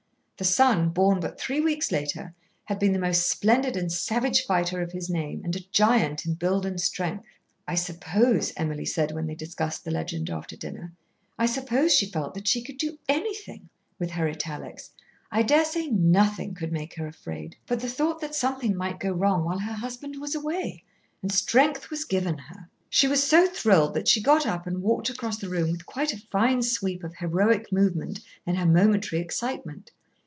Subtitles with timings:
[0.37, 4.81] The son, born but three weeks later, had been the most splendid and savage fighter
[4.81, 7.23] of his name, and a giant in build and strength.
[7.67, 10.93] "I suppose," Emily said when they discussed the legend after dinner,
[11.37, 13.69] "I suppose she felt that she could do anything,"
[13.99, 14.89] with her italics.
[15.31, 19.43] "I daresay nothing could make her afraid, but the thought that something might go wrong
[19.43, 20.83] while her husband was away.
[21.21, 25.11] And strength was given her." She was so thrilled that she got up and walked
[25.11, 29.91] across the room with quite a fine sweep of heroic movement in her momentary excitement.